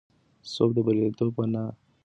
سوب 0.53 0.69
د 0.75 0.77
بریالیتوب 0.85 1.29
په 1.35 1.37
مانا 1.43 1.61
کارول 1.63 1.75
کېږي. 1.77 1.87